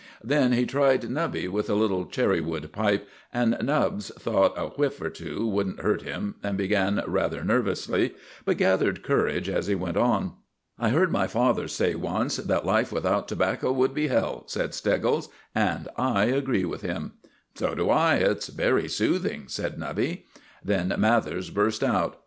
Then 0.23 0.53
he 0.53 0.65
tried 0.65 1.01
Nubby 1.07 1.47
with 1.47 1.69
a 1.69 1.75
little 1.75 2.07
cherry 2.07 2.41
wood 2.41 2.71
pipe, 2.71 3.07
and 3.31 3.55
Nubbs 3.61 4.11
thought 4.17 4.55
a 4.57 4.69
whiff 4.69 4.99
or 4.99 5.11
two 5.11 5.45
wouldn't 5.47 5.81
hurt 5.81 6.01
him 6.01 6.37
and 6.41 6.57
began 6.57 7.03
rather 7.05 7.43
nervously, 7.43 8.15
but 8.43 8.57
gathered 8.57 9.03
courage 9.03 9.47
as 9.47 9.67
he 9.67 9.75
went 9.75 9.97
on. 9.97 10.31
"I 10.79 10.89
heard 10.89 11.11
my 11.11 11.27
father 11.27 11.67
say 11.67 11.93
once 11.93 12.37
that 12.37 12.65
life 12.65 12.91
without 12.91 13.27
tobacco 13.27 13.71
would 13.71 13.93
be 13.93 14.07
hell," 14.07 14.43
said 14.47 14.73
Steggles; 14.73 15.29
"and 15.53 15.87
I 15.97 16.23
agree 16.25 16.65
with 16.65 16.81
him." 16.81 17.11
"So 17.53 17.75
do 17.75 17.91
I; 17.91 18.15
it's 18.15 18.47
very 18.47 18.87
soothing," 18.89 19.43
said 19.49 19.77
Nubby. 19.77 20.23
Then 20.65 20.91
Mathers 20.97 21.51
burst 21.51 21.83
out. 21.83 22.17